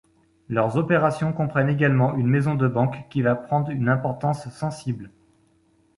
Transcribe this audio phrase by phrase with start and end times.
[0.49, 5.11] Leurs opérations comprennent également une maison de banque qui va prendre une importance sensible.